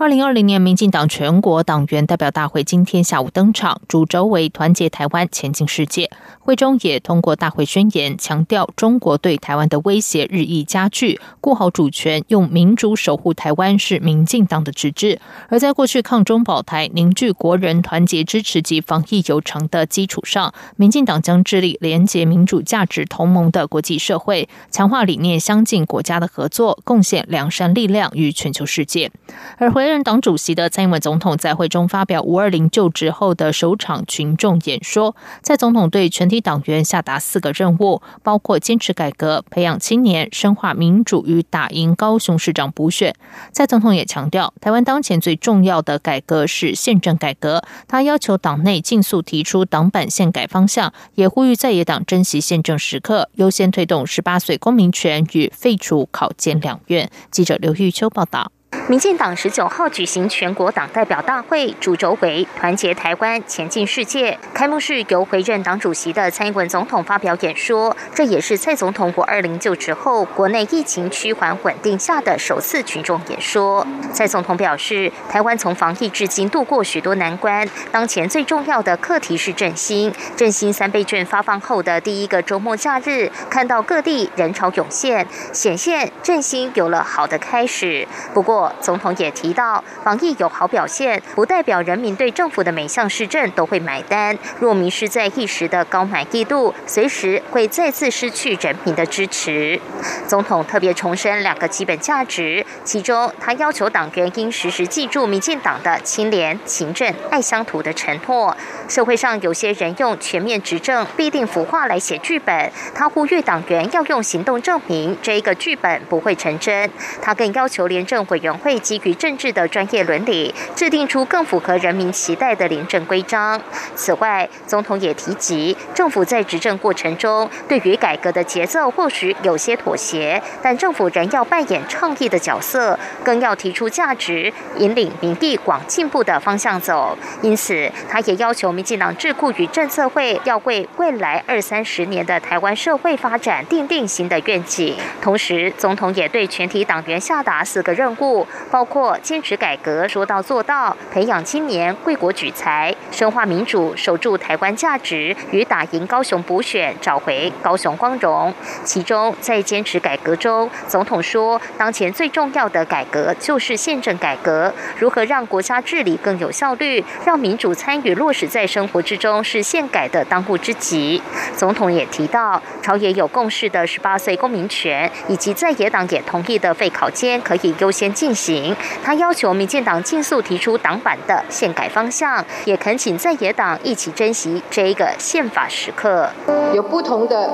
[0.00, 6.08] 二零二零年，民进党全国党员代表大会今天下午登场，主轴为团结台湾，前进世界。
[6.38, 15.20] 会中也通过大会宣言，强调中国对台湾的威胁日益加剧，顾好主权，用民主守护台湾是民进党的旨志。
[15.48, 29.10] 而在过去抗中保台、凝聚国人团结支持及防疫有成的基础上，民进党将致力连结民主价值同盟的国际社会，强化理念相近国家的合作，贡献良善力量与全球世界。
[29.56, 35.16] 而回任党主席的蔡英文总统在会中发表五二零就职后的首场群众演说。
[35.42, 43.14] 蔡总统对全体党员下达四个任务，包括坚持改革、培养青年、深化民主与打赢高雄市长补选。
[43.52, 47.62] 蔡总统也强调，台湾当前最重要的改革是宪政改革。
[47.86, 57.10] 他要求党内尽速提出党版宪改方向，也呼吁在野党珍惜宪政时刻，优先推动十八岁公民权与废除考建两院。
[57.30, 58.52] 记者刘玉秋报道。
[58.88, 64.38] 民进党十九号举行全国党代表大会，主轴为团结台湾，前进世界。
[64.54, 73.86] 开幕式由回任党主席的蔡英文总统发表演说，这也是蔡总统五二零就职后国内疫情趋缓稳定下的首次群众演说。
[74.14, 80.10] 蔡总统表示，台湾从防疫至今度过许多难关，当前最重要的课题是振兴。
[80.34, 88.08] 振兴三倍券发放后的第一个周末假日，看到各地人潮涌现，显现振兴有了好的开始。
[88.32, 94.36] 不过，总统也提到，防疫有好表现，不代表人民对政府的每项施政都会买单。
[94.58, 99.80] 若迷失在一时的高满意度，随时会再次失去人民的支持。
[100.26, 108.56] 总统特别重申两个基本价值，其中他要求党员应时时记住民进党的清廉、勤政、爱乡土的承诺。
[108.88, 116.90] 社会上有些人用全面执政必定腐化来写剧本，他呼吁党员要用行动证明这一个剧本不会成真。
[117.22, 118.48] 他更要求廉政委员。
[118.58, 123.62] 会基于政治的专业伦理，制定出更符合人民期待的廉政规章。
[123.94, 137.16] 此外，总统也提及，政府在执政过程中，对于改革的节奏或许有些妥协，但政府仍要扮演倡议的角色，更要提出价值，引领民地广进步的方向走。
[137.42, 144.96] 因此，他也要求民进党智库与政策会要为未来二三十年的台湾社会发展定定新的愿景。
[145.20, 148.46] 同时，总统也对全体党员下达四个任务。
[148.70, 158.54] 包括坚持改革、说到做到，培养青年为国举才，深化民主，守住台湾价值，与打赢高雄补选，找回高雄光荣。
[158.84, 171.20] 其中，在坚持改革中，总统说，当前最重要的改革就是宪政改革，如何让国家治理更有效率，让民主参与落实在生活之中，是宪改的当务之急。
[171.56, 178.34] 总统也提到，朝野有共识的十八岁公民权，以及在野党也同意的废考监，可以优先进。
[178.38, 186.30] 行他要求民进党尽速提出党版的宪改方向，也恳请在野党一起珍惜这一个宪法时刻。
[186.72, 187.50] 有不同的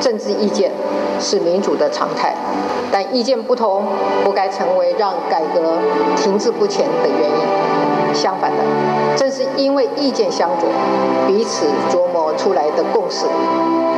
[0.00, 0.72] 政治意见
[1.20, 2.34] 是民主的常态，
[2.90, 3.86] 但意见不同
[4.24, 5.78] 不该成为让改革
[6.16, 8.14] 停滞不前的原因。
[8.14, 8.64] 相反的，
[9.16, 10.68] 正是因为意见相左，
[11.26, 13.26] 彼此琢磨出来的共识。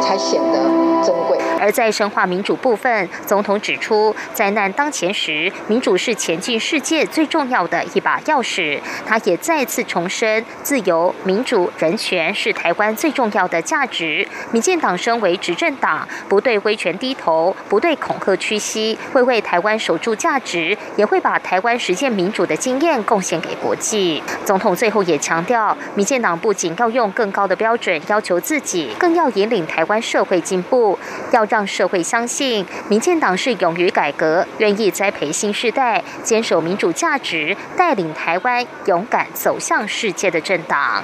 [0.01, 0.59] 才显得
[1.05, 1.39] 珍贵。
[1.61, 8.81] 而在深化民主部分，总统指出，灾难当前时，民主是前进世界最重要的一把钥匙。
[9.05, 14.27] 他也再次重申，自由、民主、人权是台湾最重要的价值。
[14.53, 24.23] 民进党身为执政党，不对威权低头，不对恐吓屈膝，会为台湾守住价值，也会把台湾实现民主的经验贡献给国际。
[24.45, 29.89] 总统最后也强调，民进党不仅要用更高的标准要求自己，更要引领台。
[29.89, 30.99] 湾社会进步，
[31.31, 41.03] 要让社会相信，民进党是勇于改革、愿意栽培新时代、坚守民主价值、带领台湾勇敢走向世界的政党。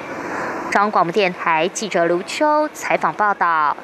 [0.70, 3.74] 中央广播电台记者卢秋采访报道。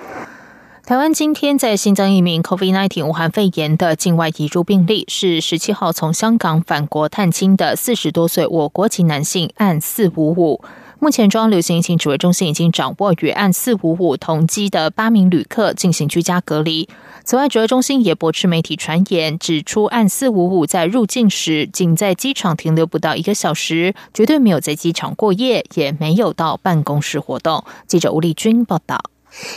[0.91, 10.61] 台湾今天在新增一名 COVID-19 武汉肺炎的境外移入病例，是十七号从香港返国探亲的四十多岁我国籍男性，案四五五。
[10.99, 16.89] 目前，中央流行疫情指挥中心已经掌握与案四五五同机的八名旅客进行居家隔离。
[17.23, 27.63] 此外，指挥中心也驳斥媒体传言，指出案四五五在入境时仅在机场停留不到一个小时，绝对没有在机场过夜，也没有到办公室活动。
[27.87, 29.01] 记者吴丽君报道。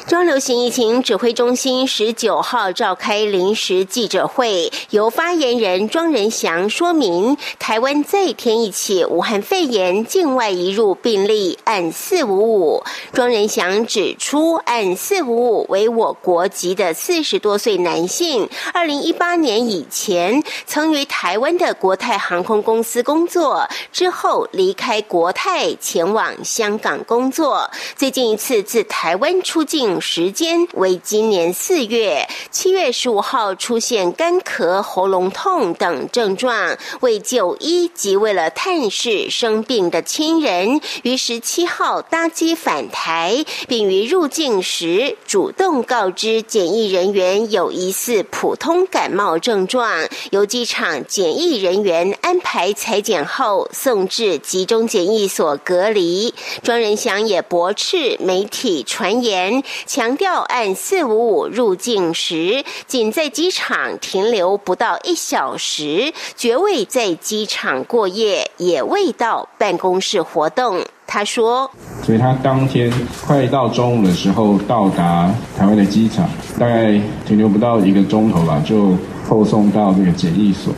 [0.05, 12.83] 中流行疫情指挥中心十九号召开临时记者会，由发言人庄仁祥说明，台湾再添一起武汉肺炎境外移入病例，按四五五。
[13.13, 29.62] 庄仁祥指出，按四五五为我国籍的四十多岁男性，二零一八年以前曾于台湾的国泰航空公司工作，之后离开国泰前往香港工作，最近一次自台湾出。
[29.63, 56.33] 入境时间为今年四月，七月十五号出现干咳、喉咙痛等症状，为就医及为了探视生病的亲人，于十七号搭机返台，并于入境时主动告知检疫人员有疑似普通感冒症状，由机场检疫人员安排裁剪后送至集中检疫所隔离。
[56.61, 59.52] 庄仁祥也驳斥媒体传言。
[59.85, 70.81] 强调，按四五五入境时，仅在机场停留不到一小时，绝未在机场过夜，也未到办公室活动。
[71.05, 71.69] 他说
[72.03, 72.91] ：“所以他当天
[73.27, 76.27] 快到中午的时候到达台湾的机场，
[76.57, 78.97] 大概停留不到一个钟头吧，就
[79.27, 80.73] 后送到这个检疫所。”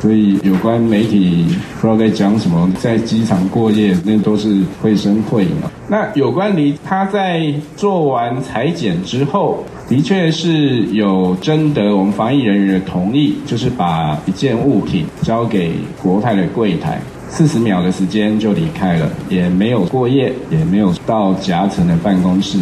[0.00, 1.46] 所以有关媒体
[1.80, 5.50] 不知道在讲什么，在机场过夜，那都是会声会影。
[5.88, 15.72] 那有关于他在做完裁剪之后，的确是有征得我们防疫人员的同意，就是把一件物品交给
[16.02, 17.00] 国泰的柜台。
[17.28, 22.58] 四十秒的时间就离开了，也没有过夜，也没有到夹层的办公室。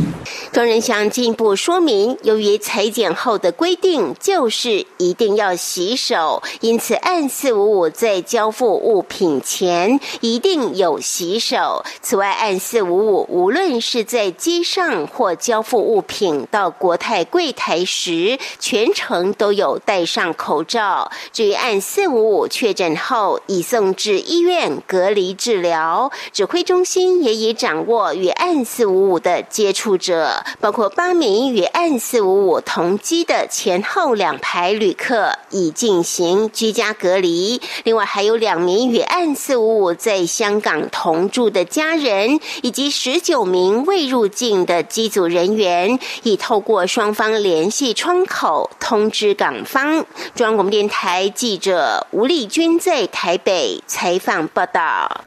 [0.52, 11.84] 庄仁祥进一步说明，由于裁剪后的规定就是一定要洗手，因此按四五五在交付物品前一定有洗手。
[12.00, 21.10] 此外，按四五五无论是在机上或交付物品到国泰柜台时，全程都有戴上口罩。
[21.32, 24.53] 至于按四五五确诊后已送至医院。
[24.86, 37.60] 隔离治疗指挥中心也已掌握与案四五五的接触者，包括八名与案四五五同机的前后两排旅客已进行居家隔离。
[37.84, 50.04] 另外还有两名与案四五五在香港同住的家人，以及十九名未入境的机组人员，已透过双方联系窗口通知港方。
[50.34, 54.43] 中央广播电台记者吴丽君在台北采访。
[54.48, 55.24] 报道。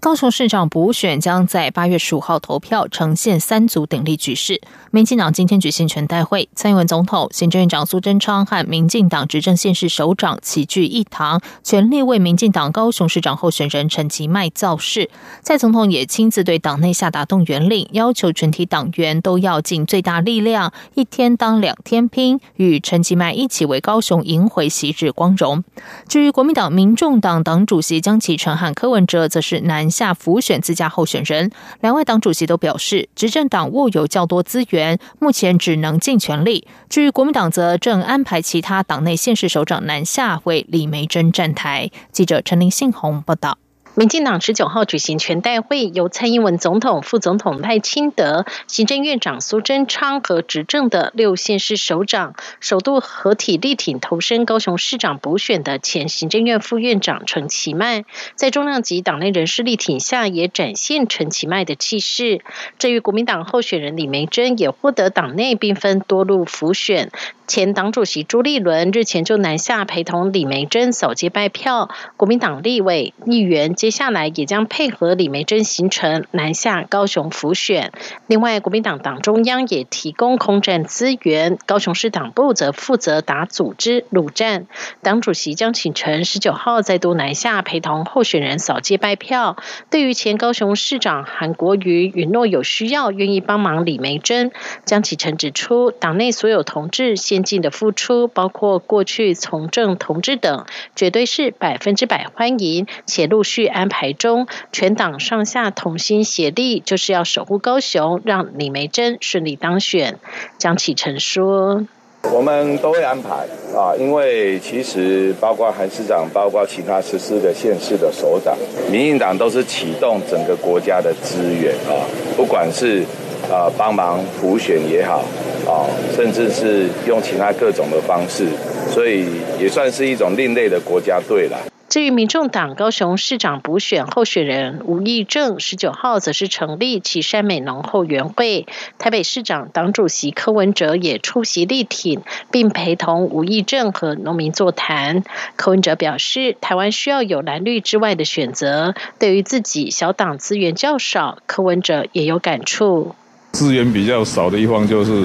[0.00, 4.58] 高雄市长补选将在八月十五号投票，呈现三组鼎立局势。
[4.90, 15.10] 民进党今天举行全代会，蔡英文总统、行政院长苏贞昌和民进党执政县市首长齐聚一堂，全力为民进党高雄市长候选人陈其迈造势。
[15.42, 25.62] 蔡总统也亲自对党内下达动员令，要求全体党员都要尽最大力量，一天当两天拼，与陈其迈一起为高雄赢回昔日光荣。
[26.08, 29.89] 至于国民党、民众党党主席江启臣和柯文哲，则是南。
[29.90, 31.50] 下浮选自家候选人，
[31.80, 36.66] 两位党主席都表示，执政党握有较多资源，目前只能尽全力。
[36.88, 41.90] 至于国民党，则正安排其他党内县市首长南下为李梅珍站台。
[42.12, 43.58] 记者陈林信宏报道。
[43.96, 58.04] 民进党十九号举行全代会，由蔡英文总统、副总统赖清德、行政院长苏贞昌和执政的六县市首长，首度合体力挺投身高雄市长补选的前行政院副院长陈其迈，
[58.36, 62.42] 在重量级党内人士力挺下，也展现陈其迈的气势。
[62.78, 67.10] 至于国民党候选人李梅珍，也获得党内缤纷多路浮选。
[67.50, 77.90] 前党主席朱立伦日前就南下陪同李梅珍扫街拜票，国民党立委议员接下来也将配合李梅珍行程南下高雄辅选。
[78.28, 84.68] 另外，国民党党中央也提供空战资源，高雄市党部则负责打组织鲁战。
[85.02, 89.56] 党主席江启臣十九号再度南下陪同候选人扫街拜票。
[89.90, 94.52] 对于前高雄市长韩国瑜允诺有需要愿意帮忙李梅珍，
[94.84, 97.39] 江启臣指出，党内所有同志先。
[97.42, 104.46] 进的付出，包括过去从政同志等，绝对是百分之百欢迎，且陆续安排中。
[104.72, 110.18] 全党上下同心协力，就是要守护高雄，让李梅珍顺利当选。
[110.58, 111.86] 江启臣说
[112.32, 118.56] ：“我们都会安排啊，因为其实包括韩市长，包括其他十四个县市的首长，
[118.90, 122.04] 民进党都是启动整个国家的资源啊，
[122.36, 123.04] 不管是。”
[123.48, 125.24] 啊，帮忙补选也好，
[125.66, 128.46] 啊，甚至是用其他各种的方式，
[128.88, 129.26] 所以
[129.58, 131.56] 也算是一种另类的国家队了。
[131.88, 138.68] 至于民众党高雄市长补选候选人吴益正，十九号则是成立旗山美浓后援会。
[139.00, 145.24] 台北市长党主席柯文哲也出席力挺，并陪同吴益正和农民座谈。
[145.56, 148.94] 柯文哲表示，台湾需要有蓝绿之外的选择。
[149.18, 153.16] 对于自己小党资源较少，柯文哲也有感触。
[153.52, 155.24] 资源比较少的一方就是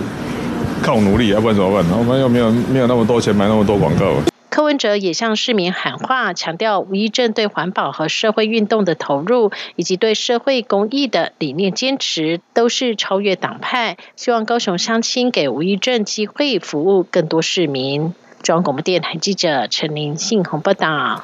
[0.83, 1.97] 靠努力，要不然怎么办？
[1.97, 4.13] 我们又没有没有那么多钱买那么多广告。
[4.49, 13.97] 柯文哲也向市民喊话，强调吴益政对环保和社会运动的投入，以及对社会公益的理念坚持，都是超越党派。
[14.15, 18.13] 希望高雄乡亲给吴益政机会，服务更多市民。
[18.41, 21.21] 中央广播电台记者陈林信鸿报道。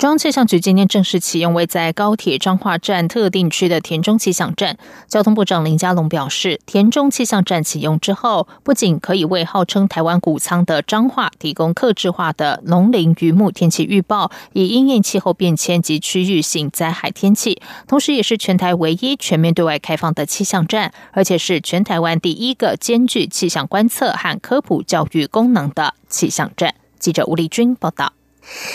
[0.00, 4.78] 中央气象局今天正式启用位在高铁彰化站特定区的田中气象站。
[5.06, 26.74] 交通部长林佳龙表示，田中气象站启用之后，不仅可以为号称台湾谷仓的彰化提供克制化的农林渔牧天气预报，以应应气候变迁及区域性灾害天气，同时也是全台唯一全面对外开放的气象站，而且是全台湾第一个兼具气象观测和科普教育功能的气象站。
[26.98, 28.14] 记者吴丽君报道。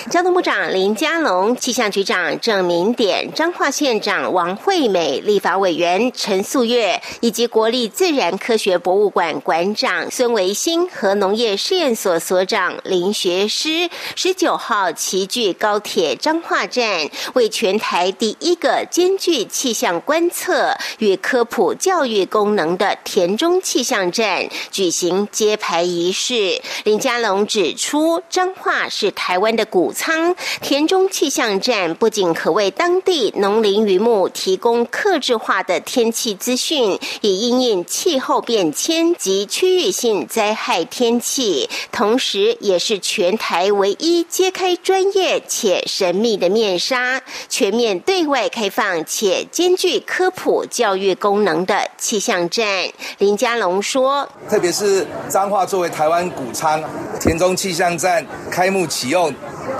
[0.09, 26.61] 交通部长林佳龙、气象局长郑明典、彰化县长王惠美、立法委员陈素月以及国立自然科学博物馆馆长孙维新和农业试验所所长林学师，十九号齐聚高铁彰化站，为全台第一个兼具气象观测与科普教育功能的田中气象站举行揭牌仪式。
[26.83, 29.65] 林佳龙指出，彰化是台湾的。
[29.75, 52.87] 谷仓田中气象站不仅可为当地农林渔牧提供克制化的天气资讯，以应应气候变迁及区域性灾害天气，同时也是全台唯一揭开专业且神秘的面纱、全面对外开放且兼具科普教育功能的气象站。
[53.17, 56.81] 林佳龙说：“特别是彰化作为台湾谷仓，
[57.19, 59.33] 田中气象站开幕启用。”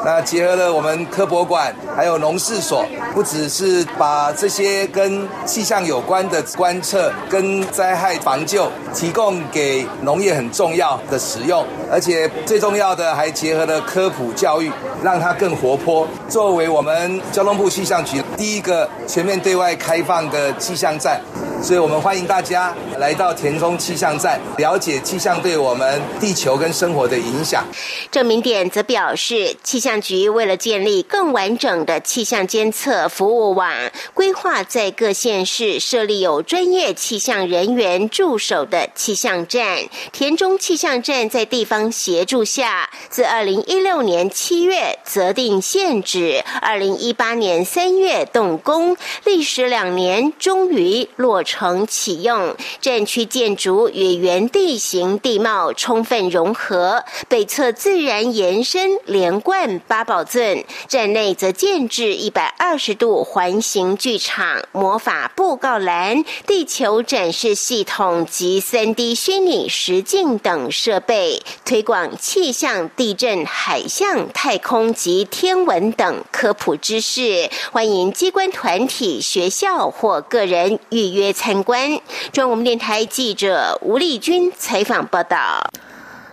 [0.03, 14.71] 那结合了我们科博馆，还有农事所，不只是把这些跟气象有关的观测跟灾害防救提供给农业很重要的使用，而且最重要的还结合了科普教育，
[15.03, 16.07] 让它更活泼。
[16.27, 21.21] 作为我们交通部气象局第一个全面对外开放的气象站。
[21.63, 27.65] 所以我们欢迎大家来到田中气象站，了解气象对我们地球跟生活的影响。
[28.11, 33.71] 郑明典则表示，气象局为了建立更完整的气象监测服务网，
[34.13, 39.79] 规划在各县市设立有专业气象人员驻守的气象站。
[40.11, 51.85] 田中气象站在地方协助下，自二零一六年七月择定限制，二零一八年三月动工，历时两年，终于落成。
[51.87, 81.63] 启用，站区建筑与原地形地貌充分融合，北侧自然延伸连贯八宝镇，站内则建置一百二十度环形剧场、魔法布告栏、地球展示系统及三 D 虚拟实境等设备，推广气象、地震、海象、太空及天文等科普知识，欢迎机关团体、学校或个人预约参。
[81.63, 81.99] 观。
[82.31, 85.67] 中央我们电台记者吴丽君采访报道。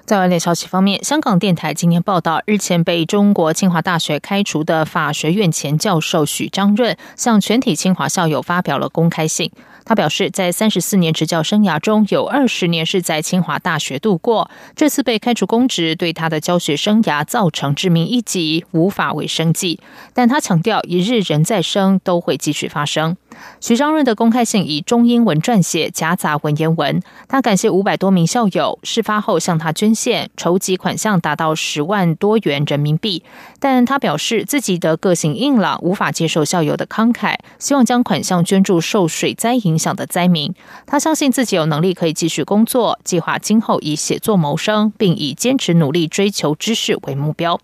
[0.04, 9.50] 在外电消息方面，香港电台今天报道，日前被中国清华大学开除的法学院前教授许章润，向全体清华校友发表了公开信。
[9.84, 14.50] 他表示，在三十四年执教生涯中，有二十年是在清华大学度过。
[14.76, 19.80] 这次被开除公职，对他的教学生涯造成致命一击，无法为生计。
[20.12, 23.16] 但他强调，一日人在生，都会继续发生。
[23.60, 27.00] 徐章润的公开信以中英文撰写，夹杂文言文。
[27.28, 33.22] 他感谢五百多名校友，事发后向他捐献，筹集款项达到十万多元人民币。
[33.60, 40.52] 但他表示，自己的个性硬朗，无法接受校友的慷慨，希望将款项捐助受水灾影响的灾民。
[40.86, 47.60] 他相信自己有能力可以继续工作，计划今后以写作谋生，并以坚持努力追求知识为目标。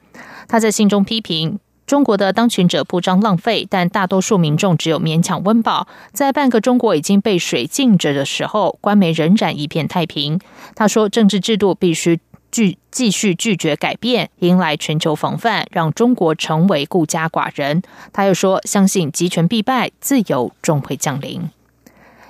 [0.46, 1.58] 他在信中批评。
[1.88, 5.88] 中国的当权者铺张浪费，但大多数民众只有勉强温饱。
[6.12, 10.38] 在半个中国已经被水浸着的时候，官媒仍然一片太平。
[10.76, 12.20] 他说：“政治制度必须
[12.52, 21.48] 拒继续拒绝改变，迎来全球防范，让中国成为孤家寡人。”他又说：“相信集权必败，自由终会降临。”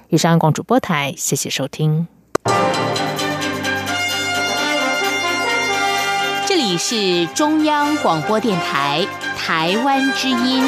[0.08, 2.06] 以上广主播台，谢谢收听。
[6.78, 9.04] 是中央广播电台
[9.36, 10.62] 台湾之音。